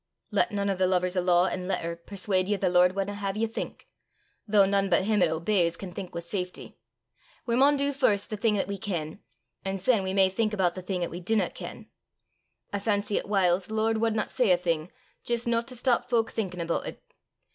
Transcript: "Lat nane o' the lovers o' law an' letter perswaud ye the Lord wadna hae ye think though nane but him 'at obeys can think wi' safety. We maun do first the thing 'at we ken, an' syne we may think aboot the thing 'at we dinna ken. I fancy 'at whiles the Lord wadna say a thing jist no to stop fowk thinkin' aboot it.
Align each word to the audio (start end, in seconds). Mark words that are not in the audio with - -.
"Lat 0.31 0.51
nane 0.51 0.71
o' 0.71 0.75
the 0.75 0.87
lovers 0.87 1.15
o' 1.15 1.21
law 1.21 1.45
an' 1.45 1.67
letter 1.67 1.95
perswaud 1.95 2.47
ye 2.47 2.55
the 2.55 2.69
Lord 2.69 2.95
wadna 2.95 3.13
hae 3.13 3.33
ye 3.35 3.45
think 3.45 3.87
though 4.47 4.65
nane 4.65 4.89
but 4.89 5.03
him 5.05 5.21
'at 5.21 5.27
obeys 5.29 5.77
can 5.77 5.91
think 5.93 6.15
wi' 6.15 6.21
safety. 6.21 6.75
We 7.45 7.55
maun 7.55 7.77
do 7.77 7.93
first 7.93 8.31
the 8.31 8.35
thing 8.37 8.57
'at 8.57 8.67
we 8.67 8.79
ken, 8.79 9.19
an' 9.63 9.77
syne 9.77 10.01
we 10.01 10.15
may 10.15 10.27
think 10.27 10.53
aboot 10.55 10.73
the 10.73 10.81
thing 10.81 11.03
'at 11.03 11.11
we 11.11 11.19
dinna 11.19 11.51
ken. 11.51 11.85
I 12.73 12.79
fancy 12.79 13.19
'at 13.19 13.29
whiles 13.29 13.67
the 13.67 13.75
Lord 13.75 13.97
wadna 14.01 14.27
say 14.27 14.49
a 14.49 14.57
thing 14.57 14.91
jist 15.23 15.45
no 15.45 15.61
to 15.61 15.75
stop 15.75 16.09
fowk 16.09 16.31
thinkin' 16.31 16.61
aboot 16.61 16.87
it. 16.87 17.03